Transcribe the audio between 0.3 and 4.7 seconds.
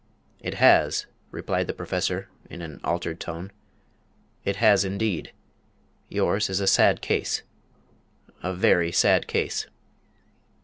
"It has," replied the Professor, in an altered tone; "it